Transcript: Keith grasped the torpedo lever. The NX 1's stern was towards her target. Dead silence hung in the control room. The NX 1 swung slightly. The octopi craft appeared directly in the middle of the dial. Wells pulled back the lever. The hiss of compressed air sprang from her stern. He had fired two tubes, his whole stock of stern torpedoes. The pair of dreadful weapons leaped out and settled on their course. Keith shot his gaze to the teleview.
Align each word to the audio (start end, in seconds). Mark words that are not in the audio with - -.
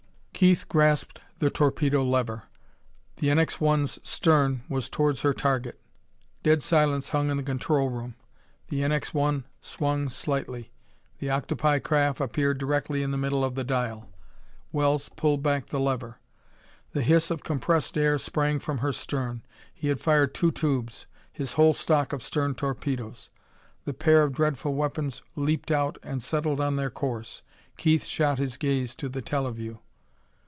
Keith 0.33 0.67
grasped 0.67 1.21
the 1.37 1.51
torpedo 1.51 2.01
lever. 2.03 2.45
The 3.17 3.27
NX 3.27 3.59
1's 3.59 3.99
stern 4.01 4.63
was 4.67 4.89
towards 4.89 5.21
her 5.21 5.35
target. 5.35 5.79
Dead 6.41 6.63
silence 6.63 7.09
hung 7.09 7.29
in 7.29 7.37
the 7.37 7.43
control 7.43 7.89
room. 7.91 8.15
The 8.69 8.79
NX 8.79 9.13
1 9.13 9.43
swung 9.59 10.09
slightly. 10.09 10.71
The 11.19 11.29
octopi 11.29 11.77
craft 11.77 12.19
appeared 12.19 12.57
directly 12.57 13.03
in 13.03 13.11
the 13.11 13.19
middle 13.19 13.45
of 13.45 13.53
the 13.53 13.63
dial. 13.63 14.09
Wells 14.71 15.09
pulled 15.09 15.43
back 15.43 15.67
the 15.67 15.79
lever. 15.79 16.17
The 16.93 17.03
hiss 17.03 17.29
of 17.29 17.43
compressed 17.43 17.95
air 17.95 18.17
sprang 18.17 18.57
from 18.57 18.79
her 18.79 18.91
stern. 18.91 19.43
He 19.71 19.89
had 19.89 19.99
fired 19.99 20.33
two 20.33 20.49
tubes, 20.51 21.05
his 21.31 21.53
whole 21.53 21.73
stock 21.73 22.13
of 22.13 22.23
stern 22.23 22.55
torpedoes. 22.55 23.29
The 23.85 23.93
pair 23.93 24.23
of 24.23 24.33
dreadful 24.33 24.73
weapons 24.73 25.21
leaped 25.35 25.69
out 25.69 25.99
and 26.01 26.23
settled 26.23 26.59
on 26.59 26.77
their 26.77 26.89
course. 26.89 27.43
Keith 27.77 28.05
shot 28.05 28.39
his 28.39 28.57
gaze 28.57 28.95
to 28.95 29.07
the 29.07 29.21
teleview. 29.21 29.77